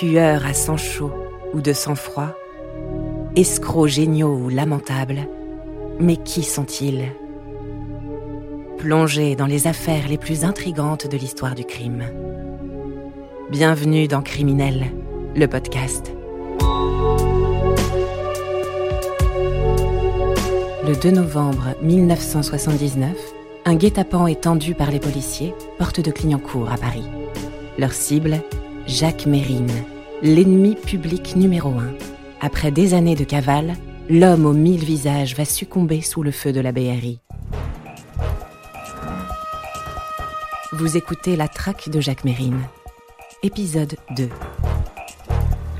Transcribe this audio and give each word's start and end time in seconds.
tueurs 0.00 0.46
à 0.46 0.54
sang 0.54 0.78
chaud 0.78 1.12
ou 1.52 1.60
de 1.60 1.74
sang 1.74 1.94
froid, 1.94 2.34
escrocs 3.36 3.88
géniaux 3.88 4.34
ou 4.34 4.48
lamentables, 4.48 5.28
mais 5.98 6.16
qui 6.16 6.42
sont-ils? 6.42 7.12
Plongés 8.78 9.36
dans 9.36 9.44
les 9.44 9.66
affaires 9.66 10.08
les 10.08 10.16
plus 10.16 10.46
intrigantes 10.46 11.06
de 11.06 11.18
l'histoire 11.18 11.54
du 11.54 11.66
crime. 11.66 12.04
Bienvenue 13.50 14.08
dans 14.08 14.22
Criminel, 14.22 14.86
le 15.36 15.46
podcast. 15.46 16.10
Le 20.86 20.98
2 20.98 21.10
novembre 21.10 21.74
1979, 21.82 23.10
un 23.66 23.74
guet-apens 23.74 24.28
est 24.28 24.40
tendu 24.44 24.74
par 24.74 24.90
les 24.90 24.98
policiers, 24.98 25.52
porte 25.76 26.00
de 26.00 26.10
Clignancourt 26.10 26.72
à 26.72 26.78
Paris. 26.78 27.04
Leur 27.76 27.92
cible, 27.92 28.40
Jacques 28.86 29.26
Mérine, 29.26 29.70
l'ennemi 30.22 30.74
public 30.74 31.36
numéro 31.36 31.70
un. 31.70 31.92
Après 32.40 32.70
des 32.70 32.94
années 32.94 33.14
de 33.14 33.24
cavale, 33.24 33.74
l'homme 34.08 34.46
aux 34.46 34.52
mille 34.52 34.84
visages 34.84 35.36
va 35.36 35.44
succomber 35.44 36.00
sous 36.00 36.22
le 36.22 36.30
feu 36.30 36.52
de 36.52 36.60
la 36.60 36.72
BRI. 36.72 37.20
Vous 40.72 40.96
écoutez 40.96 41.36
La 41.36 41.48
traque 41.48 41.88
de 41.88 42.00
Jacques 42.00 42.24
Mérine. 42.24 42.60
Épisode 43.42 43.96
2. 44.16 44.28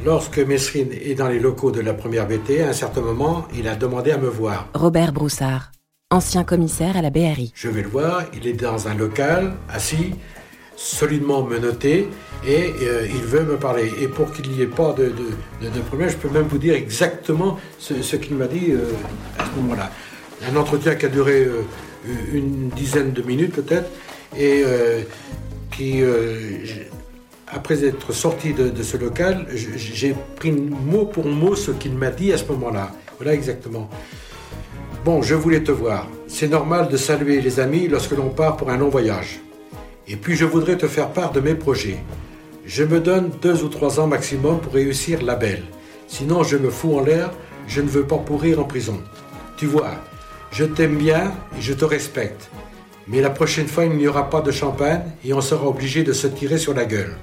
Lorsque 0.05 0.38
Messrine 0.38 0.92
est 0.92 1.14
dans 1.14 1.28
les 1.28 1.41
locaux 1.41 1.70
de 1.70 1.80
la 1.80 1.94
première 1.94 2.27
BT, 2.27 2.62
à 2.62 2.69
un 2.69 2.72
certain 2.72 3.00
moment, 3.00 3.46
il 3.55 3.69
a 3.69 3.77
demandé 3.77 4.12
à 4.12 4.19
me 4.19 4.28
voir. 4.28 4.69
Robert 4.74 5.12
Broussard, 5.12 5.72
ancien 6.10 6.44
commissaire 6.44 6.96
à 6.96 7.02
la 7.02 7.10
BRI. 7.10 7.52
Je 7.55 7.69
vais 7.69 7.82
le 7.82 7.88
voir, 7.88 8.24
il 8.34 8.46
est 8.46 8.55
dans 8.55 8.88
un 8.88 8.94
local, 8.94 9.52
assis, 9.69 10.14
solidement 10.80 11.43
menotté, 11.43 12.09
et 12.47 12.73
euh, 12.83 13.07
il 13.07 13.23
veut 13.23 13.45
me 13.45 13.57
parler. 13.57 13.93
Et 14.01 14.09
pour 14.09 14.33
qu'il 14.33 14.51
n'y 14.51 14.62
ait 14.62 14.66
pas 14.66 14.95
de, 14.95 15.12
de, 15.61 15.69
de, 15.69 15.80
problème, 15.80 16.09
je 16.09 16.17
peux 16.17 16.31
même 16.31 16.48
vous 16.48 16.59
dire 16.59 16.75
exactement 16.75 17.59
ce, 17.78 18.17
qu'il 18.17 18.37
m'a 18.37 18.47
dit 18.47 18.70
euh, 18.70 18.91
à 19.39 19.45
ce 19.45 19.61
moment-là. 19.61 19.91
Un 20.50 20.56
entretien 20.56 20.95
qui 20.95 21.05
a 21.05 21.11
duré 21.11 21.45
euh, 21.45 21.62
une 22.33 22.70
dizaine 22.70 23.12
de 23.12 23.20
minutes 23.20 23.53
peut-être, 23.55 23.91
et 24.39 24.62
qui 25.77 26.03
après 27.48 27.84
être 27.84 28.12
sorti 28.12 28.55
de 28.55 28.83
ce 28.83 28.97
local, 28.97 29.48
j'ai 29.55 30.15
pris 30.37 30.53
mot 30.53 31.05
pour 31.05 31.27
mot 31.27 31.56
ce 31.56 31.72
qu'il 31.72 31.94
m'a 31.94 32.11
dit 32.11 32.33
à 32.33 32.39
ce 32.39 32.44
moment-là. 32.44 32.92
Voilà 33.19 33.34
exactement. 33.34 33.91
Bon, 35.05 35.20
je 35.20 35.34
voulais 35.34 35.62
te 35.62 35.72
voir. 35.72 36.09
C'est 36.28 36.48
normal 36.48 36.89
de 36.89 36.97
saluer 36.97 37.41
les 37.41 37.59
amis 37.59 37.89
lorsque 37.89 38.12
l'on 38.12 38.31
part 38.31 38.56
pour 38.56 38.70
un 38.70 38.78
long 38.78 38.89
voyage. 38.89 39.41
Et 40.11 40.16
puis 40.16 40.34
je 40.34 40.44
voudrais 40.44 40.77
te 40.77 40.89
faire 40.89 41.12
part 41.12 41.30
de 41.30 41.39
mes 41.39 41.55
projets. 41.55 41.98
Je 42.66 42.83
me 42.83 42.98
donne 42.98 43.30
deux 43.41 43.62
ou 43.62 43.69
trois 43.69 44.00
ans 44.00 44.08
maximum 44.08 44.61
pour 44.61 44.72
réussir 44.72 45.22
la 45.22 45.36
belle. 45.36 45.62
Sinon, 46.08 46.42
je 46.42 46.56
me 46.56 46.69
fous 46.69 46.97
en 46.97 47.00
l'air, 47.00 47.30
je 47.69 47.80
ne 47.80 47.86
veux 47.86 48.03
pas 48.03 48.19
pourrir 48.19 48.58
en 48.58 48.64
prison. 48.64 49.00
Tu 49.56 49.66
vois, 49.66 49.94
je 50.50 50.64
t'aime 50.64 50.97
bien 50.97 51.33
et 51.56 51.61
je 51.61 51.72
te 51.72 51.84
respecte. 51.84 52.50
Mais 53.06 53.20
la 53.20 53.31
prochaine 53.31 53.69
fois, 53.69 53.84
il 53.84 53.97
n'y 53.97 54.08
aura 54.08 54.28
pas 54.28 54.41
de 54.41 54.50
champagne 54.50 55.03
et 55.25 55.33
on 55.33 55.41
sera 55.41 55.69
obligé 55.69 56.03
de 56.03 56.12
se 56.12 56.27
tirer 56.27 56.58
sur 56.58 56.75
la 56.75 56.86
gueule. 56.86 57.16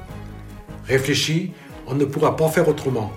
Réfléchis, 0.85 1.51
on 1.87 1.95
ne 1.95 2.05
pourra 2.05 2.37
pas 2.37 2.47
faire 2.47 2.69
autrement. 2.69 3.11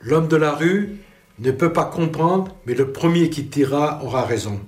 L'homme 0.00 0.28
de 0.28 0.36
la 0.36 0.52
rue 0.52 0.96
ne 1.38 1.50
peut 1.50 1.74
pas 1.74 1.84
comprendre, 1.84 2.56
mais 2.64 2.72
le 2.72 2.92
premier 2.92 3.28
qui 3.28 3.44
tirera 3.44 4.02
aura 4.02 4.22
raison. 4.22 4.58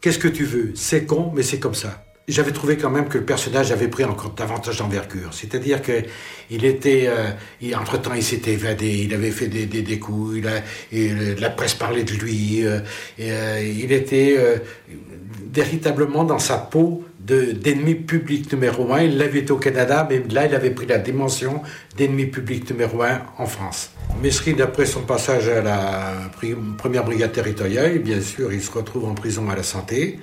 Qu'est-ce 0.00 0.18
que 0.18 0.26
tu 0.26 0.44
veux? 0.44 0.72
C'est 0.74 1.06
con, 1.06 1.30
mais 1.32 1.44
c'est 1.44 1.60
comme 1.60 1.74
ça. 1.74 2.05
J'avais 2.28 2.50
trouvé 2.50 2.76
quand 2.76 2.90
même 2.90 3.08
que 3.08 3.18
le 3.18 3.24
personnage 3.24 3.70
avait 3.70 3.86
pris 3.86 4.02
encore 4.02 4.30
davantage 4.30 4.78
d'envergure. 4.78 5.32
C'est-à-dire 5.32 5.80
que 5.80 5.92
il 6.50 6.64
était, 6.64 7.08
euh, 7.08 7.76
entre-temps, 7.76 8.14
il 8.14 8.22
s'était 8.22 8.54
évadé, 8.54 9.04
il 9.04 9.14
avait 9.14 9.30
fait 9.30 9.46
des, 9.46 9.66
des, 9.66 9.98
coups, 10.00 10.40
et 10.90 11.10
la 11.38 11.50
presse 11.50 11.74
parlait 11.74 12.02
de 12.02 12.12
lui, 12.14 12.66
euh, 12.66 12.80
euh, 13.20 13.62
il 13.64 13.92
était 13.92 14.34
euh, 14.38 14.56
véritablement 15.52 16.24
dans 16.24 16.40
sa 16.40 16.58
peau 16.58 17.04
d'ennemi 17.20 17.94
public 17.94 18.52
numéro 18.52 18.92
un. 18.92 19.02
Il 19.02 19.18
l'avait 19.18 19.40
été 19.40 19.52
au 19.52 19.58
Canada, 19.58 20.06
mais 20.08 20.22
là, 20.28 20.46
il 20.46 20.54
avait 20.54 20.70
pris 20.70 20.86
la 20.86 20.98
dimension 20.98 21.62
d'ennemi 21.96 22.26
public 22.26 22.68
numéro 22.70 23.02
un 23.02 23.22
en 23.38 23.46
France. 23.46 23.90
Mesrine, 24.20 24.60
après 24.62 24.86
son 24.86 25.02
passage 25.02 25.48
à 25.48 25.62
la 25.62 26.12
première 26.76 27.04
brigade 27.04 27.32
territoriale, 27.32 28.00
bien 28.00 28.20
sûr, 28.20 28.52
il 28.52 28.62
se 28.62 28.70
retrouve 28.72 29.04
en 29.04 29.14
prison 29.14 29.48
à 29.48 29.56
la 29.56 29.62
santé. 29.62 30.18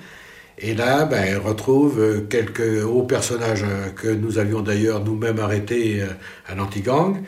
Et 0.60 0.74
là, 0.76 1.06
ben, 1.06 1.26
il 1.28 1.38
retrouve 1.38 2.28
quelques 2.30 2.84
hauts 2.86 3.04
personnages 3.04 3.66
que 3.96 4.08
nous 4.08 4.38
avions 4.38 4.62
d'ailleurs 4.62 5.04
nous-mêmes 5.04 5.40
arrêtés 5.40 6.04
à 6.48 6.56
l'anti-gang. 6.56 7.22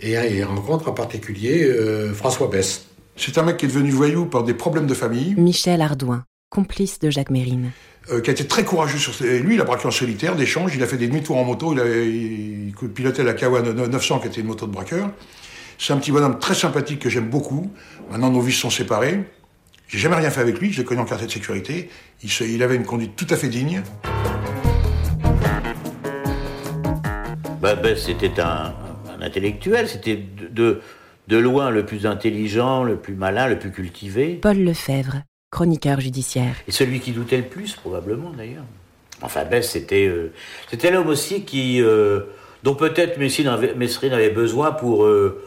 Et 0.00 0.12
il 0.12 0.44
rencontre 0.44 0.88
en 0.88 0.92
particulier 0.92 1.64
euh, 1.64 2.12
François 2.12 2.48
Bess. 2.48 2.86
C'est 3.16 3.38
un 3.38 3.42
mec 3.42 3.58
qui 3.58 3.66
est 3.66 3.68
devenu 3.68 3.90
voyou 3.90 4.26
par 4.26 4.42
des 4.42 4.54
problèmes 4.54 4.86
de 4.86 4.94
famille. 4.94 5.34
Michel 5.36 5.80
Ardouin, 5.80 6.24
complice 6.50 6.98
de 6.98 7.10
Jacques 7.10 7.30
Mérine. 7.30 7.70
Euh, 8.10 8.20
qui 8.20 8.30
a 8.30 8.32
été 8.32 8.46
très 8.46 8.64
courageux 8.64 8.98
sur 8.98 9.14
ses... 9.14 9.38
Lui, 9.38 9.54
il 9.54 9.60
a 9.60 9.64
braqué 9.64 9.86
en 9.86 9.90
solitaire, 9.90 10.36
d'échange, 10.36 10.74
il 10.74 10.82
a 10.82 10.86
fait 10.86 10.96
des 10.96 11.08
demi-tours 11.08 11.38
en 11.38 11.44
moto, 11.44 11.72
il, 11.72 11.80
a, 11.80 11.86
il 11.86 12.74
pilotait 12.92 13.22
la 13.22 13.32
Kawa 13.32 13.62
900 13.62 14.18
qui 14.18 14.26
était 14.26 14.40
une 14.40 14.48
moto 14.48 14.66
de 14.66 14.72
braqueur. 14.72 15.10
C'est 15.78 15.92
un 15.92 15.96
petit 15.96 16.12
bonhomme 16.12 16.38
très 16.38 16.54
sympathique 16.54 17.00
que 17.00 17.08
j'aime 17.08 17.30
beaucoup. 17.30 17.70
Maintenant, 18.10 18.30
nos 18.30 18.40
vies 18.40 18.52
sont 18.52 18.70
séparées. 18.70 19.20
J'ai 19.88 19.98
jamais 19.98 20.16
rien 20.16 20.30
fait 20.30 20.40
avec 20.40 20.58
lui, 20.58 20.72
je 20.72 20.78
l'ai 20.78 20.84
connu 20.84 21.00
en 21.00 21.04
quartier 21.04 21.26
de 21.26 21.32
sécurité. 21.32 21.90
Il, 22.22 22.30
se, 22.30 22.44
il, 22.44 22.62
avait 22.62 22.76
une 22.76 22.86
conduite 22.86 23.16
tout 23.16 23.26
à 23.30 23.36
fait 23.36 23.48
digne. 23.48 23.82
Bah, 27.60 27.74
ben, 27.76 27.96
c'était 27.96 28.40
un, 28.40 28.74
un, 29.10 29.22
intellectuel, 29.22 29.88
c'était 29.88 30.16
de, 30.16 30.48
de, 30.48 30.80
de, 31.28 31.36
loin 31.36 31.70
le 31.70 31.84
plus 31.86 32.06
intelligent, 32.06 32.82
le 32.82 32.96
plus 32.96 33.14
malin, 33.14 33.46
le 33.46 33.58
plus 33.58 33.70
cultivé. 33.70 34.34
Paul 34.34 34.58
Lefebvre, 34.58 35.22
chroniqueur 35.50 36.00
judiciaire. 36.00 36.56
Et 36.66 36.72
celui 36.72 37.00
qui 37.00 37.12
doutait 37.12 37.38
le 37.38 37.44
plus, 37.44 37.74
probablement 37.74 38.30
d'ailleurs. 38.30 38.64
Enfin, 39.22 39.44
Bess, 39.44 39.70
c'était 39.70 40.06
euh, 40.06 40.32
c'était 40.68 40.90
l'homme 40.90 41.08
aussi 41.08 41.44
qui, 41.44 41.80
euh, 41.80 42.20
dont 42.62 42.74
peut-être 42.74 43.18
Messrine 43.18 43.48
avait, 43.48 43.74
Messrine 43.74 44.12
avait 44.12 44.30
besoin 44.30 44.72
pour. 44.72 45.04
Euh, 45.04 45.42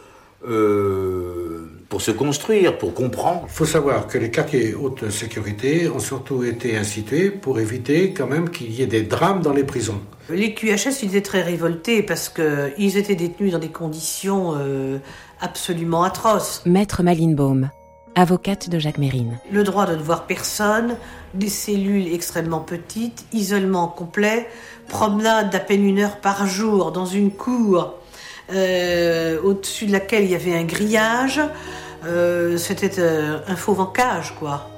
pour 1.89 2.01
se 2.01 2.11
construire, 2.11 2.77
pour 2.77 2.93
comprendre. 2.93 3.43
Il 3.45 3.53
faut 3.53 3.65
savoir 3.65 4.07
que 4.07 4.17
les 4.17 4.29
quartiers 4.29 4.73
haute 4.73 5.09
sécurité 5.09 5.89
ont 5.89 5.99
surtout 5.99 6.43
été 6.43 6.77
institués 6.77 7.29
pour 7.29 7.59
éviter 7.59 8.13
quand 8.13 8.27
même 8.27 8.49
qu'il 8.49 8.71
y 8.71 8.81
ait 8.81 8.87
des 8.87 9.03
drames 9.03 9.41
dans 9.41 9.53
les 9.53 9.63
prisons. 9.63 10.01
Les 10.29 10.53
QHS, 10.53 11.03
ils 11.03 11.09
étaient 11.09 11.21
très 11.21 11.41
révoltés 11.41 12.03
parce 12.03 12.29
qu'ils 12.29 12.97
étaient 12.97 13.15
détenus 13.15 13.53
dans 13.53 13.59
des 13.59 13.69
conditions 13.69 14.55
euh, 14.57 14.97
absolument 15.39 16.03
atroces. 16.03 16.61
Maître 16.65 17.01
Malinbaum, 17.01 17.69
avocate 18.15 18.69
de 18.69 18.77
Jacques 18.77 18.97
Mérine. 18.97 19.39
Le 19.51 19.63
droit 19.63 19.85
de 19.85 19.95
ne 19.95 20.01
voir 20.01 20.27
personne, 20.27 20.97
des 21.33 21.49
cellules 21.49 22.13
extrêmement 22.13 22.59
petites, 22.59 23.25
isolement 23.31 23.87
complet, 23.87 24.49
promenade 24.89 25.49
d'à 25.49 25.59
peine 25.59 25.85
une 25.85 25.99
heure 25.99 26.17
par 26.17 26.45
jour 26.45 26.91
dans 26.91 27.05
une 27.05 27.31
cour 27.31 27.93
euh, 28.51 29.41
au-dessus 29.41 29.85
de 29.85 29.91
laquelle 29.91 30.23
il 30.23 30.31
y 30.31 30.35
avait 30.35 30.55
un 30.55 30.63
grillage. 30.63 31.41
Euh, 32.05 32.57
c'était 32.57 32.99
euh, 32.99 33.39
un 33.47 33.55
fauve 33.55 33.79
en 33.81 33.87
cage, 33.87 34.33
quoi. 34.39 34.69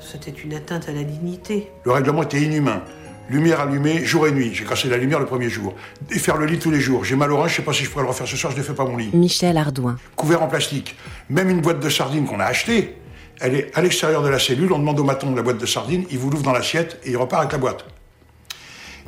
C'était 0.00 0.30
une 0.30 0.54
atteinte 0.54 0.88
à 0.88 0.92
la 0.92 1.02
dignité. 1.02 1.70
Le 1.84 1.92
règlement 1.92 2.22
était 2.22 2.40
inhumain. 2.40 2.82
Lumière 3.30 3.60
allumée, 3.60 4.04
jour 4.04 4.26
et 4.26 4.32
nuit. 4.32 4.50
J'ai 4.52 4.64
cassé 4.64 4.88
la 4.88 4.98
lumière 4.98 5.18
le 5.18 5.26
premier 5.26 5.48
jour. 5.48 5.74
Et 6.10 6.18
faire 6.18 6.36
le 6.36 6.44
lit 6.46 6.58
tous 6.58 6.70
les 6.70 6.80
jours. 6.80 7.04
J'ai 7.04 7.16
mal 7.16 7.32
au 7.32 7.38
rein, 7.38 7.48
je 7.48 7.56
sais 7.56 7.62
pas 7.62 7.72
si 7.72 7.84
je 7.84 7.90
pourrais 7.90 8.04
le 8.04 8.10
refaire 8.10 8.26
ce 8.26 8.36
soir, 8.36 8.52
je 8.52 8.58
ne 8.58 8.62
fais 8.62 8.74
pas 8.74 8.84
mon 8.84 8.96
lit. 8.96 9.10
Michel 9.14 9.56
Ardouin. 9.56 9.96
Couvert 10.16 10.42
en 10.42 10.48
plastique. 10.48 10.96
Même 11.30 11.48
une 11.48 11.60
boîte 11.60 11.80
de 11.80 11.88
sardines 11.88 12.26
qu'on 12.26 12.40
a 12.40 12.44
achetée, 12.44 12.96
elle 13.40 13.54
est 13.54 13.70
à 13.74 13.80
l'extérieur 13.80 14.22
de 14.22 14.28
la 14.28 14.38
cellule. 14.38 14.72
On 14.72 14.78
demande 14.78 15.00
au 15.00 15.04
maton 15.04 15.30
de 15.30 15.36
la 15.36 15.42
boîte 15.42 15.58
de 15.58 15.66
sardines, 15.66 16.04
il 16.10 16.18
vous 16.18 16.30
l'ouvre 16.30 16.42
dans 16.42 16.52
l'assiette 16.52 17.00
et 17.04 17.12
il 17.12 17.16
repart 17.16 17.40
avec 17.40 17.52
la 17.52 17.58
boîte. 17.58 17.86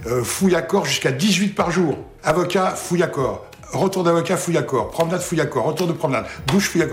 Euh, 0.06 0.25
fouille 0.25 0.55
à 0.55 0.62
corps 0.62 0.87
jusqu'à 0.87 1.12
18 1.12 1.55
par 1.55 1.71
jour. 1.71 1.99
Avocat, 2.22 2.71
fouille 2.71 3.03
à 3.03 3.06
corps. 3.06 3.46
Retour 3.75 4.05
d'avocat, 4.05 4.37
fouille 4.37 4.59
à. 4.59 4.62
Promenade, 4.62 5.21
fouille 5.21 5.41
à. 5.41 5.44
Retour 5.44 5.87
de 5.87 5.93
promenade. 5.93 6.26
Douche, 6.47 6.69
fouille 6.69 6.82
à. 6.82 6.88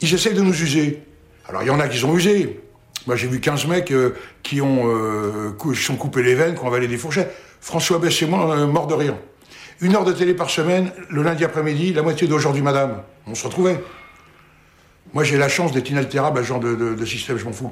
Ils 0.00 0.14
essayent 0.14 0.34
de 0.34 0.42
nous 0.42 0.62
user. 0.62 1.02
Alors, 1.48 1.62
il 1.62 1.66
y 1.66 1.70
en 1.70 1.80
a 1.80 1.88
qui 1.88 1.98
sont 1.98 2.14
usés. 2.16 2.60
Moi, 3.06 3.16
j'ai 3.16 3.26
vu 3.26 3.40
15 3.40 3.66
mecs 3.66 3.90
euh, 3.90 4.14
qui 4.42 4.60
ont 4.62 4.88
euh, 4.88 5.74
sont 5.74 5.96
coupés 5.96 6.22
les 6.22 6.34
veines, 6.34 6.54
qui 6.54 6.60
ont 6.60 6.66
avalé 6.66 6.88
des 6.88 6.96
fourchettes. 6.96 7.34
François 7.60 7.98
Bess 7.98 8.22
et 8.22 8.26
moi, 8.26 8.66
mort 8.66 8.86
de 8.86 8.94
rire. 8.94 9.14
Une 9.80 9.94
heure 9.94 10.04
de 10.04 10.12
télé 10.12 10.34
par 10.34 10.50
semaine, 10.50 10.92
le 11.10 11.22
lundi 11.22 11.44
après-midi, 11.44 11.92
la 11.92 12.02
moitié 12.02 12.26
d'aujourd'hui, 12.28 12.62
madame. 12.62 13.02
On 13.26 13.34
se 13.34 13.46
retrouvait. 13.46 13.78
Moi, 15.14 15.22
j'ai 15.22 15.38
la 15.38 15.48
chance 15.48 15.70
d'être 15.70 15.88
inaltérable 15.88 16.40
à 16.40 16.42
ce 16.42 16.48
genre 16.48 16.58
de, 16.58 16.74
de, 16.74 16.94
de 16.96 17.04
système, 17.06 17.38
je 17.38 17.44
m'en 17.44 17.52
fous. 17.52 17.70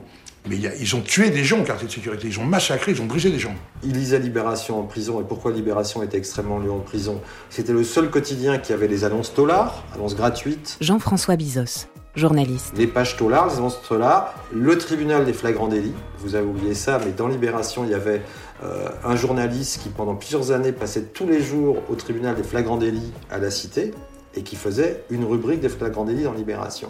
Mais 0.48 0.56
y 0.56 0.68
a, 0.68 0.74
ils 0.76 0.94
ont 0.94 1.00
tué 1.00 1.30
des 1.30 1.42
gens 1.42 1.60
au 1.60 1.64
quartier 1.64 1.88
de 1.88 1.92
sécurité, 1.92 2.28
ils 2.28 2.38
ont 2.38 2.44
massacré, 2.44 2.92
ils 2.92 3.02
ont 3.02 3.06
brisé 3.06 3.30
des 3.30 3.40
gens. 3.40 3.54
Il 3.82 3.94
lisait 3.94 4.20
Libération 4.20 4.78
en 4.78 4.84
prison, 4.84 5.20
et 5.20 5.24
pourquoi 5.24 5.50
Libération 5.50 6.04
était 6.04 6.18
extrêmement 6.18 6.60
lu 6.60 6.70
en 6.70 6.78
prison? 6.78 7.20
C'était 7.50 7.72
le 7.72 7.82
seul 7.82 8.10
quotidien 8.10 8.58
qui 8.58 8.72
avait 8.72 8.86
les 8.86 9.02
annonces 9.02 9.34
Tollard, 9.34 9.82
annonces 9.92 10.14
gratuites. 10.14 10.76
Jean-François 10.80 11.34
Bizos, 11.34 11.88
journaliste. 12.14 12.74
Les 12.76 12.86
pages 12.86 13.16
Tollard, 13.16 13.48
les 13.48 13.56
annonces 13.56 13.82
Tollard, 13.88 14.34
le 14.54 14.78
tribunal 14.78 15.24
des 15.24 15.32
flagrants 15.32 15.66
délits, 15.66 15.94
vous 16.20 16.36
avez 16.36 16.46
oublié 16.46 16.74
ça, 16.74 17.00
mais 17.04 17.10
dans 17.10 17.26
Libération, 17.26 17.82
il 17.84 17.90
y 17.90 17.94
avait 17.94 18.22
euh, 18.62 18.88
un 19.04 19.16
journaliste 19.16 19.82
qui 19.82 19.88
pendant 19.88 20.14
plusieurs 20.14 20.52
années 20.52 20.70
passait 20.70 21.02
tous 21.02 21.26
les 21.26 21.42
jours 21.42 21.78
au 21.90 21.96
tribunal 21.96 22.36
des 22.36 22.44
flagrants 22.44 22.76
délits 22.76 23.12
à 23.32 23.38
la 23.38 23.50
Cité 23.50 23.90
et 24.36 24.42
qui 24.42 24.54
faisait 24.54 25.02
une 25.10 25.24
rubrique 25.24 25.60
des 25.60 25.68
flagrants 25.68 26.04
délits 26.04 26.22
dans 26.22 26.32
Libération. 26.32 26.88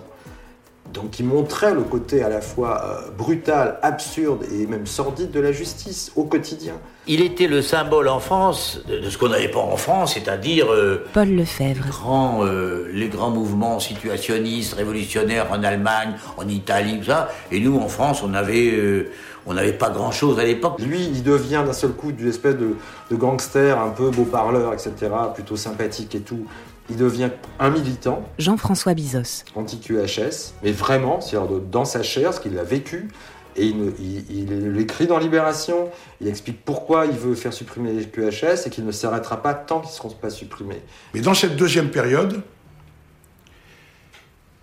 Donc 0.93 1.11
qui 1.11 1.23
montrait 1.23 1.75
le 1.75 1.83
côté 1.83 2.23
à 2.23 2.29
la 2.29 2.41
fois 2.41 2.83
euh, 2.85 3.11
brutal, 3.17 3.79
absurde 3.83 4.45
et 4.53 4.67
même 4.67 4.87
sordide 4.87 5.31
de 5.31 5.41
la 5.41 5.53
justice 5.53 6.13
au 6.17 6.25
quotidien. 6.25 6.75
Il 7.09 7.21
était 7.21 7.49
le 7.49 7.63
symbole 7.63 8.07
en 8.07 8.21
France 8.21 8.81
de 8.89 9.11
ce 9.11 9.19
qu'on 9.19 9.31
n'avait 9.31 9.49
pas 9.49 9.59
en 9.59 9.77
France, 9.77 10.15
c'est-à-dire 10.15 10.73
euh, 10.73 11.05
Paul 11.13 11.31
Lefebvre. 11.31 11.85
grand, 11.89 12.45
euh, 12.45 12.89
les 12.93 13.09
grands 13.09 13.31
mouvements 13.31 13.81
situationnistes, 13.81 14.75
révolutionnaires 14.75 15.51
en 15.51 15.65
Allemagne, 15.65 16.13
en 16.37 16.47
Italie, 16.47 17.01
tout 17.01 17.07
ça. 17.07 17.29
Et 17.51 17.59
nous, 17.59 17.77
en 17.77 17.89
France, 17.89 18.23
on 18.23 18.35
avait, 18.35 18.71
euh, 18.71 19.11
on 19.47 19.55
n'avait 19.55 19.73
pas 19.73 19.91
grand-chose 19.91 20.39
à 20.39 20.45
l'époque. 20.45 20.79
Lui, 20.79 21.03
il 21.13 21.25
devient 21.25 21.65
d'un 21.67 21.73
seul 21.73 21.91
coup 21.91 22.13
d'une 22.13 22.29
espèce 22.29 22.55
de, 22.55 22.77
de 23.11 23.17
gangster 23.17 23.81
un 23.81 23.91
peu 23.91 24.11
beau 24.11 24.23
parleur, 24.23 24.73
etc., 24.73 24.93
plutôt 25.35 25.57
sympathique 25.57 26.15
et 26.15 26.21
tout. 26.21 26.47
Il 26.91 26.97
devient 26.97 27.31
un 27.59 27.71
militant 27.71 28.23
Jean-François 28.39 28.95
Bizos. 28.95 29.45
anti-QHS, 29.55 30.55
mais 30.63 30.73
vraiment, 30.73 31.21
c'est-à-dire 31.21 31.59
dans 31.61 31.85
sa 31.85 32.03
chair, 32.03 32.35
ce 32.35 32.41
qu'il 32.41 32.59
a 32.59 32.65
vécu. 32.65 33.09
Et 33.55 33.67
il, 33.67 33.93
il- 33.99 34.25
il 34.31 34.73
l'écrit 34.73 35.07
dans 35.07 35.19
Libération, 35.19 35.91
il 36.23 36.29
explique 36.29 36.65
pourquoi 36.65 37.05
il 37.07 37.13
veut 37.17 37.35
faire 37.35 37.53
supprimer 37.53 37.93
les 37.93 38.07
QHS 38.09 38.67
et 38.67 38.71
qu'il 38.71 38.85
ne 38.87 38.93
s'arrêtera 38.93 39.43
pas 39.43 39.53
tant 39.55 39.81
qu'ils 39.81 39.91
ne 39.91 39.95
seront 39.95 40.09
pas 40.11 40.31
supprimés. 40.31 40.81
Mais 41.13 41.21
dans 41.21 41.35
cette 41.35 41.57
deuxième 41.57 41.91
période, 41.91 42.43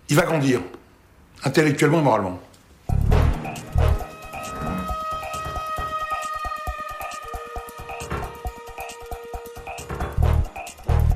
il 0.08 0.16
va 0.16 0.22
grandir, 0.22 0.60
intellectuellement 1.44 2.00
et 2.00 2.02
moralement. 2.02 2.40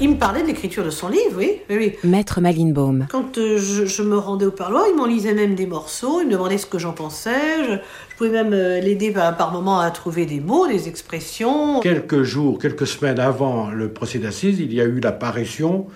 Il 0.01 0.11
me 0.11 0.17
parlait 0.17 0.43
de 0.43 0.49
l'écriture 0.49 0.85
de 0.85 0.91
son 0.91 1.09
livre, 1.09 1.37
oui, 1.37 1.53
oui, 1.71 1.77
oui. 1.79 1.93
Maître 2.03 2.41
Malinbaum. 2.41 3.07
Quand 3.11 3.39
euh, 3.39 3.59
je, 3.59 3.87
je 3.87 4.03
me 4.03 4.19
rendais 4.19 4.45
au 4.45 4.51
parloir, 4.51 4.85
il 4.91 4.97
m'en 4.97 5.07
lisait 5.07 5.35
même 5.35 5.55
des 5.55 5.67
morceaux, 5.67 6.21
il 6.21 6.27
me 6.27 6.33
demandait 6.33 6.59
ce 6.59 6.67
que 6.67 6.79
j'en 6.79 6.93
pensais. 6.93 7.65
Je, 7.65 7.73
je 8.11 8.17
pouvais 8.17 8.31
même 8.31 8.53
euh, 8.53 8.81
l'aider 8.81 9.13
par, 9.13 9.37
par 9.37 9.53
moments 9.53 9.79
à 9.79 9.91
trouver 9.93 10.27
des 10.27 10.41
mots, 10.41 10.67
des 10.67 10.89
expressions. 10.89 11.81
Quelques 11.81 12.23
jours, 12.23 12.59
quelques 12.59 12.87
semaines 12.87 13.21
avant 13.21 13.71
le 13.71 13.89
procès 13.89 14.19
d'assises, 14.19 14.59
il 14.59 14.75
y 14.75 14.81
a 14.81 14.85
eu 14.85 14.99
l'apparition, 14.99 15.87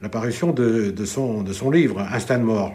l'apparition 0.00 0.52
de, 0.52 0.90
de 0.90 1.04
son, 1.04 1.42
de 1.42 1.52
son 1.52 1.70
livre, 1.70 2.00
Instinct 2.12 2.38
de 2.38 2.44
mort. 2.44 2.72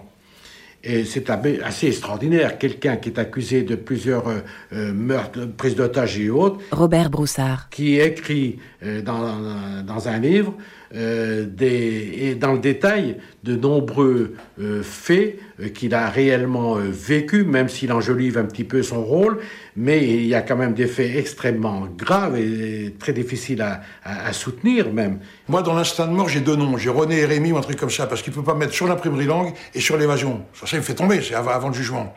Et 0.84 1.04
c'est 1.04 1.30
assez 1.30 1.88
extraordinaire. 1.88 2.58
Quelqu'un 2.58 2.96
qui 2.96 3.10
est 3.10 3.20
accusé 3.20 3.64
de 3.64 3.76
plusieurs 3.76 4.28
euh, 4.30 4.40
euh, 4.74 4.94
meurtres, 4.94 5.46
prises 5.46 5.76
d'otages 5.76 6.18
et 6.18 6.30
autres, 6.30 6.60
Robert 6.72 7.10
Broussard. 7.10 7.70
qui 7.70 8.00
écrit 8.00 8.60
euh, 8.84 9.02
dans, 9.02 9.84
dans 9.84 10.08
un 10.08 10.20
livre 10.20 10.54
euh, 10.96 11.46
et 11.62 12.36
dans 12.36 12.54
le 12.54 12.60
détail 12.60 13.18
de 13.44 13.56
nombreux 13.56 14.36
euh, 14.60 14.82
faits 14.82 15.38
euh, 15.60 15.70
qu'il 15.70 15.94
a 15.94 16.10
réellement 16.10 16.76
vécu, 16.76 17.44
même 17.44 17.70
s'il 17.70 17.92
enjolive 17.94 18.38
un 18.38 18.46
petit 18.46 18.64
peu 18.64 18.82
son 18.82 19.04
rôle, 19.04 19.40
mais 19.76 20.04
il 20.04 20.26
y 20.26 20.36
a 20.36 20.42
quand 20.42 20.56
même 20.56 20.74
des 20.74 20.88
faits 20.88 21.16
extrêmement 21.16 21.88
graves 21.96 22.38
et 22.38 22.96
très 22.98 23.14
difficiles 23.14 23.62
à, 23.62 24.34
soutenir 24.34 24.92
même. 24.92 25.20
Moi, 25.48 25.62
dans 25.62 25.74
l'instinct 25.74 26.08
de 26.08 26.12
mort, 26.12 26.30
j'ai 26.30 26.42
deux 26.42 26.56
noms. 26.56 26.78
J'ai 26.78 26.90
René 26.90 27.20
et 27.20 27.26
Rémi 27.26 27.52
ou 27.52 27.58
un 27.58 27.62
truc 27.62 27.78
comme 27.78 27.90
ça, 27.90 28.08
parce 28.08 28.22
qu'il 28.22 28.32
ne 28.32 28.38
peut 28.38 28.44
pas 28.44 28.56
mettre 28.56 28.74
sur 28.74 28.88
l'imprimerie 28.88 29.26
langue 29.26 29.54
et 29.74 29.80
sur 29.80 29.98
l'évasion. 29.98 30.44
Ça, 30.54 30.66
ça, 30.66 30.78
me 30.78 30.82
fait 30.82 30.96
tomber, 30.96 31.22
c'est 31.22 31.36
avant, 31.36 31.52
avant 31.52 31.68
le 31.70 31.74
jugement. 31.74 32.16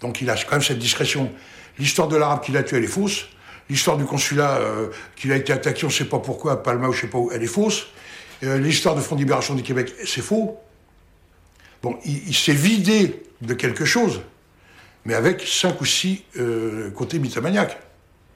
Donc 0.00 0.20
il 0.20 0.30
a 0.30 0.34
quand 0.34 0.52
même 0.52 0.62
cette 0.62 0.78
discrétion. 0.78 1.30
L'histoire 1.78 2.08
de 2.08 2.16
l'arabe 2.16 2.42
qui 2.42 2.52
l'a 2.52 2.62
tué, 2.62 2.78
elle 2.78 2.84
est 2.84 2.88
fausse. 2.88 3.28
L'histoire 3.70 3.96
du 3.96 4.04
consulat 4.04 4.58
euh, 4.58 4.88
qu'il 5.16 5.32
a 5.32 5.36
été 5.36 5.52
attaqué, 5.52 5.84
on 5.84 5.88
ne 5.88 5.92
sait 5.92 6.04
pas 6.04 6.18
pourquoi, 6.18 6.52
à 6.52 6.56
Palma 6.56 6.88
ou 6.88 6.92
je 6.92 7.02
sais 7.02 7.06
pas 7.06 7.18
où, 7.18 7.30
elle 7.32 7.42
est 7.42 7.46
fausse. 7.46 7.86
Euh, 8.44 8.58
L'histoire 8.58 8.94
de 8.94 9.00
Front 9.00 9.14
de 9.14 9.20
Libération 9.20 9.54
du 9.54 9.62
Québec, 9.62 9.92
c'est 10.04 10.22
faux. 10.22 10.58
Bon, 11.82 11.98
il, 12.04 12.34
s'est 12.34 12.52
vidé 12.52 13.22
de 13.40 13.54
quelque 13.54 13.84
chose, 13.84 14.22
mais 15.04 15.14
avec 15.14 15.42
cinq 15.42 15.80
ou 15.80 15.84
six 15.84 16.22
euh, 16.38 16.90
côtés 16.90 17.18
mythomaniaques. 17.18 17.78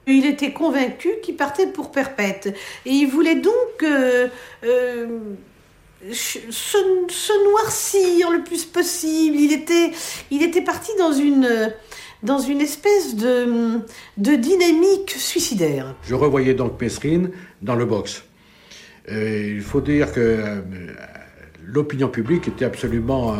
Il 0.05 0.25
était 0.25 0.51
convaincu 0.51 1.09
qu'il 1.21 1.35
partait 1.35 1.67
pour 1.67 1.91
perpète. 1.91 2.53
Et 2.85 2.91
il 2.91 3.07
voulait 3.07 3.35
donc 3.35 3.83
euh, 3.83 4.27
se, 6.11 6.39
se 6.49 7.49
noircir 7.51 8.31
le 8.31 8.43
plus 8.43 8.65
possible. 8.65 9.37
Il 9.37 9.53
était, 9.53 9.91
il 10.31 10.43
était 10.43 10.61
parti 10.61 10.91
dans 10.97 11.13
une, 11.13 11.73
dans 12.23 12.39
une 12.39 12.61
espèce 12.61 13.15
de, 13.15 13.79
de 14.17 14.35
dynamique 14.35 15.11
suicidaire. 15.11 15.95
Je 16.03 16.15
revoyais 16.15 16.53
donc 16.53 16.81
Mesrine 16.81 17.31
dans 17.61 17.75
le 17.75 17.85
box. 17.85 18.23
Il 19.09 19.61
faut 19.61 19.79
dire 19.79 20.11
que 20.11 20.19
euh, 20.19 20.61
l'opinion 21.63 22.09
publique 22.09 22.47
était 22.47 22.65
absolument 22.65 23.33
euh, 23.33 23.35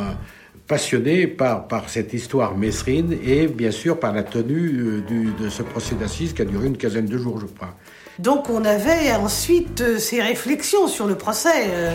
passionnée 0.67 1.27
par, 1.27 1.65
cette 1.87 2.13
histoire 2.13 2.57
Mesrine 2.57 3.17
et 3.23 3.47
bien 3.47 3.71
sûr 3.71 3.99
par 3.99 4.13
la 4.13 4.23
tenue 4.23 5.01
euh, 5.09 5.33
de 5.39 5.49
ce 5.49 5.63
procès 5.63 5.95
d'assises 5.95 6.33
qui 6.33 6.41
a 6.41 6.45
duré 6.45 6.67
une 6.67 6.77
quinzaine 6.77 7.05
de 7.05 7.17
jours, 7.17 7.39
je 7.39 7.45
crois. 7.45 7.73
Donc 8.19 8.49
on 8.49 8.65
avait 8.65 9.13
ensuite 9.13 9.81
euh, 9.81 9.99
ces 9.99 10.21
réflexions 10.21 10.87
sur 10.87 11.05
le 11.05 11.15
procès. 11.15 11.67
Euh, 11.67 11.93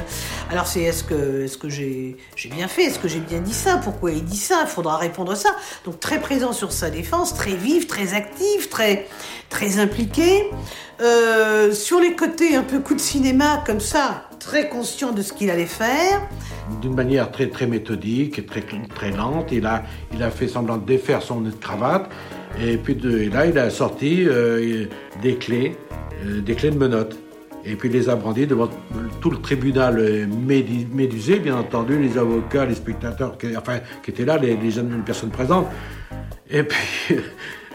alors 0.50 0.66
c'est 0.66 0.82
est-ce 0.82 1.04
que, 1.04 1.46
j'ai, 1.69 2.16
bien 2.50 2.69
fait? 2.69 2.84
Est-ce 2.84 2.98
que 2.98 3.08
j'ai 3.08 3.19
bien 3.19 3.40
dit 3.40 3.52
ça? 3.52 3.78
Pourquoi 3.82 4.12
il 4.12 4.24
dit 4.24 4.36
ça? 4.36 4.60
Il 4.62 4.69
faudra 4.69 4.96
répondre 4.96 5.32
à 5.32 5.36
ça. 5.36 5.50
Donc 5.84 6.00
très 6.00 6.20
présent 6.20 6.52
sur 6.52 6.72
sa 6.72 6.90
défense, 6.90 7.34
très 7.34 7.54
vif, 7.54 7.88
très 7.88 8.14
actif, 8.14 8.70
très, 8.70 9.06
très 9.50 9.78
impliqué. 9.78 10.44
Sur 11.72 11.98
les 11.98 12.14
côtés 12.14 12.54
un 12.54 12.62
peu 12.62 12.78
coup 12.78 12.94
de 12.94 13.00
cinéma 13.00 13.64
comme 13.66 13.80
ça, 13.80 14.28
très 14.42 14.68
conscient 14.68 15.12
de 15.12 15.22
ce 15.22 15.32
qu'il 15.32 15.50
allait 15.50 15.66
faire. 15.66 16.20
D'une 16.80 16.94
manière 16.94 17.30
très, 17.30 17.48
très 17.48 17.66
méthodique 17.66 18.38
et 18.38 18.44
très, 18.44 18.62
très 18.94 19.10
lente. 19.10 19.52
Il 19.52 19.66
a, 19.66 19.84
il 20.12 20.22
a 20.22 20.30
fait 20.30 20.48
semblant 20.48 20.78
de 20.78 20.84
défaire 20.84 21.22
son 21.22 21.42
cravate. 21.60 22.10
Et 22.60 22.76
puis 22.76 22.94
là, 23.30 23.46
il 23.46 23.56
a 23.58 23.70
sorti 23.70 24.24
euh, 24.26 24.86
des 25.22 25.36
clés, 25.36 25.76
euh, 26.26 26.40
des 26.40 26.54
clés 26.54 26.70
de 26.70 26.78
menottes. 26.78 27.16
Et 27.64 27.76
puis 27.76 27.88
il 27.88 27.92
les 27.92 28.08
a 28.08 28.16
brandies 28.16 28.46
devant 28.48 28.68
tout 29.20 29.30
le 29.30 29.38
tribunal 29.38 29.98
euh, 29.98 30.26
médusé, 30.26 31.38
bien 31.38 31.56
entendu, 31.56 31.98
les 31.98 32.18
avocats, 32.18 32.66
les 32.66 32.74
spectateurs, 32.74 33.38
qui, 33.38 33.56
enfin, 33.56 33.78
qui 34.02 34.10
étaient 34.10 34.24
là, 34.24 34.36
les, 34.36 34.56
les 34.56 34.70
jeunes 34.72 35.02
personnes 35.06 35.30
présentes. 35.30 35.68
Et 36.50 36.64
puis, 36.64 37.16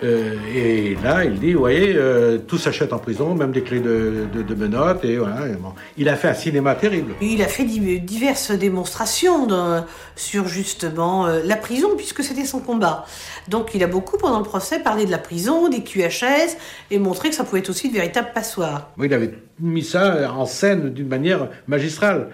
euh, 0.04 0.36
et 0.56 0.96
là, 1.04 1.26
il 1.26 1.40
dit, 1.40 1.54
vous 1.54 1.60
voyez, 1.60 1.94
euh, 1.96 2.38
tout 2.38 2.58
s'achète 2.58 2.94
en 2.94 3.00
prison, 3.00 3.34
même 3.36 3.52
des 3.52 3.62
clés 3.64 3.80
de, 3.80 4.26
de, 4.34 4.42
de 4.44 4.56
menottes. 4.56 5.04
Et 5.04 5.18
voilà. 5.18 5.48
Et 5.48 5.54
bon. 5.54 5.74
Il 5.98 6.08
a 6.10 6.16
fait 6.16 6.28
un 6.30 6.34
cinéma 6.34 6.76
terrible. 6.76 7.14
Il 7.22 7.42
a 7.42 7.48
fait 7.48 7.64
di- 7.64 8.00
diverses 8.00 8.52
démonstrations 8.52 9.46
de- 9.48 9.82
sur 10.16 10.48
justement 10.48 11.26
euh, 11.28 11.42
la 11.44 11.56
prison, 11.56 11.90
puisque 11.98 12.24
c'était 12.24 12.46
son 12.46 12.60
combat. 12.60 13.06
Donc 13.48 13.72
il 13.74 13.84
a 13.84 13.88
beaucoup, 13.88 14.18
pendant 14.18 14.38
le 14.40 14.46
procès, 14.46 14.80
parlé 14.80 15.06
de 15.06 15.12
la 15.12 15.18
prison, 15.18 15.70
des 15.70 15.82
QHS, 15.84 16.58
et 16.92 17.00
montré 17.00 17.30
que 17.30 17.36
ça 17.36 17.44
pouvait 17.44 17.60
être 17.60 17.70
aussi 17.70 17.90
de 17.90 17.94
véritables 17.96 18.32
passoires. 18.34 18.92
Oui, 18.98 19.08
il 19.08 19.14
avait 19.14 19.34
mis 19.60 19.84
ça 19.84 20.32
en 20.34 20.46
scène 20.46 20.90
d'une 20.94 21.08
manière 21.08 21.50
magistrale. 21.68 22.30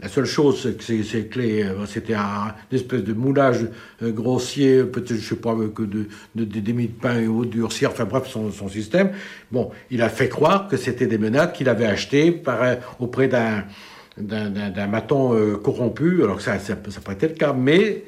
La 0.00 0.08
seule 0.08 0.24
chose, 0.24 0.60
c'est 0.80 1.28
que 1.28 1.40
euh, 1.40 1.86
c'était 1.86 2.14
un, 2.14 2.54
une 2.70 2.76
espèce 2.76 3.02
de 3.02 3.12
moulage 3.12 3.66
euh, 4.02 4.10
grossier, 4.12 4.84
peut-être, 4.84 5.14
je 5.14 5.28
sais 5.28 5.36
pas, 5.36 5.54
que 5.74 5.82
de, 5.82 6.08
de, 6.34 6.44
de, 6.44 6.60
des 6.60 6.72
de 6.72 6.86
pain 6.88 7.18
et 7.18 7.46
durcir, 7.46 7.90
enfin 7.90 8.04
bref, 8.04 8.26
son, 8.28 8.68
système. 8.68 9.10
Bon, 9.50 9.70
il 9.90 10.02
a 10.02 10.08
fait 10.08 10.28
croire 10.28 10.68
que 10.68 10.76
c'était 10.76 11.06
des 11.06 11.18
menottes 11.18 11.52
qu'il 11.52 11.68
avait 11.68 11.86
achetées 11.86 12.42
euh, 12.46 12.76
auprès 12.98 13.28
d'un 13.28 14.86
maton 14.86 15.34
euh, 15.34 15.56
corrompu, 15.56 16.22
alors 16.22 16.36
que 16.36 16.42
ça 16.42 16.56
n'a 16.56 16.76
pas 17.04 17.12
été 17.12 17.28
le 17.28 17.34
cas, 17.34 17.52
mais 17.52 18.04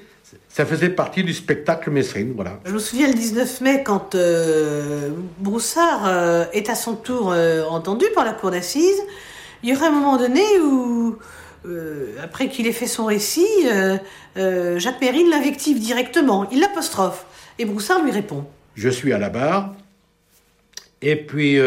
ça 0.49 0.67
faisait 0.67 0.88
partie 0.88 1.23
du 1.23 1.33
spectacle 1.33 1.90
Mesrine, 1.90 2.33
voilà. 2.35 2.59
Je 2.64 2.73
me 2.73 2.78
souviens 2.78 3.09
le 3.09 3.14
19 3.14 3.61
mai, 3.61 3.83
quand 3.85 4.14
euh, 4.14 5.11
Broussard 5.38 6.07
euh, 6.07 6.45
est 6.52 6.69
à 6.69 6.75
son 6.75 6.95
tour 6.95 7.33
euh, 7.33 7.64
entendu 7.64 8.07
par 8.14 8.25
la 8.25 8.33
cour 8.33 8.50
d'assises, 8.50 9.02
il 9.62 9.71
y 9.71 9.76
aurait 9.76 9.87
un 9.87 9.93
moment 9.93 10.17
donné 10.17 10.43
où, 10.62 11.17
euh, 11.66 12.14
après 12.22 12.48
qu'il 12.48 12.66
ait 12.66 12.72
fait 12.72 12.86
son 12.86 13.06
récit, 13.06 13.46
euh, 13.66 13.96
euh, 14.36 14.78
Jacques 14.78 15.00
Mérine 15.00 15.28
l'invective 15.28 15.80
directement, 15.80 16.48
il 16.50 16.60
l'apostrophe, 16.60 17.26
et 17.58 17.64
Broussard 17.64 18.02
lui 18.04 18.12
répond. 18.12 18.46
je 18.74 18.88
suis 18.88 19.12
à 19.12 19.18
la 19.18 19.28
barre, 19.28 19.74
et 21.02 21.16
puis 21.16 21.58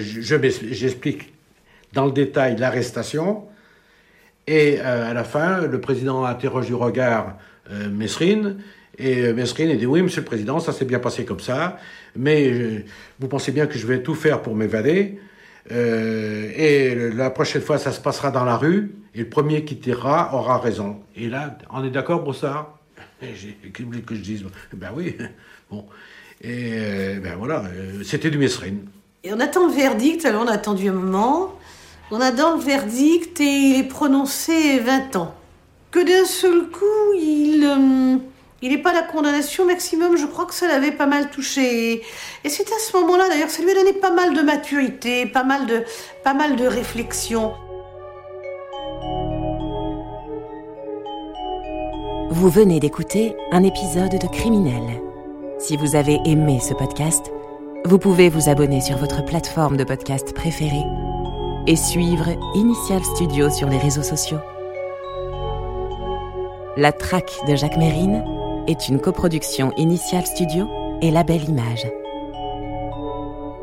j'explique 0.00 1.32
dans 1.92 2.04
le 2.04 2.12
détail 2.12 2.56
l'arrestation, 2.56 3.44
et 4.46 4.80
à 4.80 5.12
la 5.14 5.24
fin, 5.24 5.62
le 5.62 5.80
président 5.80 6.24
interroge 6.24 6.66
du 6.66 6.74
regard 6.74 7.36
Mesrine, 7.90 8.58
et 8.98 9.32
Mesrine 9.32 9.76
dit 9.76 9.86
oui, 9.86 10.02
monsieur 10.02 10.20
le 10.20 10.26
président, 10.26 10.58
ça 10.58 10.72
s'est 10.72 10.86
bien 10.86 10.98
passé 10.98 11.24
comme 11.24 11.40
ça, 11.40 11.78
mais 12.16 12.84
vous 13.18 13.28
pensez 13.28 13.52
bien 13.52 13.66
que 13.66 13.78
je 13.78 13.86
vais 13.86 14.02
tout 14.02 14.14
faire 14.14 14.42
pour 14.42 14.54
m'évader, 14.54 15.18
euh, 15.70 16.50
et 16.54 16.94
la 17.14 17.30
prochaine 17.30 17.62
fois, 17.62 17.78
ça 17.78 17.92
se 17.92 18.00
passera 18.00 18.30
dans 18.30 18.44
la 18.44 18.56
rue, 18.56 18.94
et 19.14 19.20
le 19.20 19.28
premier 19.28 19.64
qui 19.64 19.76
tirera 19.78 20.34
aura 20.34 20.58
raison. 20.58 21.00
Et 21.16 21.28
là, 21.28 21.58
on 21.70 21.84
est 21.84 21.90
d'accord, 21.90 22.22
Brossard? 22.22 22.78
J'ai- 23.20 23.58
Qu'est-ce 23.74 23.98
que 23.98 24.14
je 24.14 24.20
dise? 24.20 24.44
Ben 24.72 24.90
oui, 24.94 25.16
bon. 25.70 25.84
Et 26.40 26.70
euh, 26.74 27.20
ben 27.20 27.34
voilà, 27.36 27.64
euh, 27.64 28.02
c'était 28.04 28.30
du 28.30 28.38
Mesrine. 28.38 28.86
Et 29.24 29.32
on 29.32 29.40
attend 29.40 29.66
le 29.66 29.72
verdict, 29.74 30.24
alors 30.24 30.44
on 30.44 30.46
a 30.48 30.52
attendu 30.52 30.88
un 30.88 30.92
moment. 30.92 31.58
On 32.10 32.20
attend 32.20 32.56
le 32.56 32.62
verdict 32.62 33.40
et 33.40 33.44
il 33.44 33.80
est 33.80 33.88
prononcé 33.88 34.78
20 34.78 35.16
ans. 35.16 35.34
Que 35.90 35.98
d'un 35.98 36.24
seul 36.24 36.68
coup, 36.70 37.14
il... 37.18 38.20
il 38.60 38.70
n'est 38.70 38.78
pas 38.78 38.92
la 38.92 39.02
condamnation 39.02 39.64
maximum, 39.64 40.16
je 40.16 40.26
crois 40.26 40.44
que 40.44 40.54
ça 40.54 40.66
l'avait 40.66 40.90
pas 40.90 41.06
mal 41.06 41.30
touché. 41.30 42.02
Et 42.44 42.48
c'est 42.48 42.66
à 42.66 42.78
ce 42.78 42.96
moment-là, 42.96 43.28
d'ailleurs, 43.28 43.50
ça 43.50 43.62
lui 43.62 43.70
a 43.70 43.74
donné 43.74 43.92
pas 43.92 44.10
mal 44.10 44.34
de 44.34 44.42
maturité, 44.42 45.26
pas 45.26 45.44
mal 45.44 45.66
de, 45.66 45.84
pas 46.24 46.34
mal 46.34 46.56
de 46.56 46.66
réflexion. 46.66 47.52
Vous 52.30 52.50
venez 52.50 52.80
d'écouter 52.80 53.36
un 53.52 53.62
épisode 53.62 54.18
de 54.18 54.26
Criminel. 54.26 55.00
Si 55.58 55.76
vous 55.76 55.94
avez 55.94 56.18
aimé 56.24 56.60
ce 56.60 56.74
podcast, 56.74 57.30
vous 57.84 57.98
pouvez 57.98 58.28
vous 58.28 58.48
abonner 58.48 58.80
sur 58.80 58.96
votre 58.96 59.24
plateforme 59.24 59.76
de 59.76 59.84
podcast 59.84 60.34
préférée 60.34 60.84
et 61.66 61.76
suivre 61.76 62.26
Initial 62.54 63.04
Studio 63.04 63.50
sur 63.50 63.68
les 63.68 63.78
réseaux 63.78 64.02
sociaux. 64.02 64.38
La 66.76 66.92
traque 66.92 67.32
de 67.48 67.56
Jacques 67.56 67.76
Mérine 67.76 68.24
est 68.68 68.88
une 68.88 69.00
coproduction 69.00 69.72
Initial 69.78 70.26
Studio 70.26 70.68
et 71.00 71.10
Label 71.10 71.48
Image. 71.48 71.90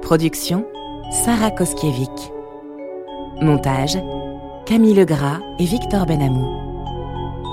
Production 0.02 0.66
Sarah 1.12 1.52
Koskiewicz. 1.52 2.32
Montage 3.40 4.00
Camille 4.66 4.96
Legras 4.96 5.40
et 5.60 5.66
Victor 5.66 6.08
Benamou. 6.08 6.48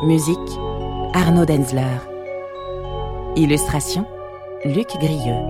Musique 0.07 0.39
Arnaud 1.13 1.45
Denzler. 1.45 1.99
Illustration 3.37 4.07
Luc 4.65 4.89
Grieux. 4.99 5.43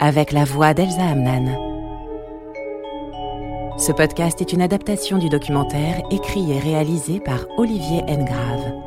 Avec 0.00 0.32
la 0.32 0.44
voix 0.44 0.72
d'Elsa 0.72 1.08
Amnan. 1.10 1.58
Ce 3.76 3.92
podcast 3.92 4.40
est 4.40 4.54
une 4.54 4.62
adaptation 4.62 5.18
du 5.18 5.28
documentaire 5.28 6.00
écrit 6.10 6.52
et 6.52 6.58
réalisé 6.58 7.20
par 7.20 7.40
Olivier 7.58 8.02
Engrave. 8.08 8.79